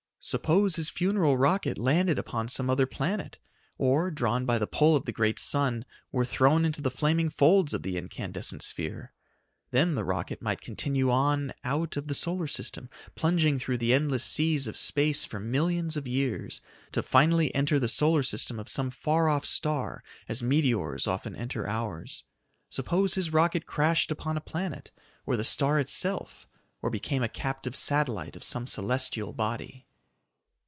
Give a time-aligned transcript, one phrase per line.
[0.23, 3.39] Suppose his funeral rocket landed upon some other planet
[3.79, 7.73] or, drawn by the pull of the great sun, were thrown into the flaming folds
[7.73, 9.13] of the incandescent sphere?
[9.71, 14.23] Then the rocket might continue on out of the solar system, plunging through the endless
[14.23, 16.61] seas of space for millions of years,
[16.91, 21.67] to finally enter the solar system of some far off star, as meteors often enter
[21.67, 22.25] ours.
[22.69, 24.91] Suppose his rocket crashed upon a planet,
[25.25, 26.47] or the star itself,
[26.79, 29.87] or became a captive satellite of some celestial body?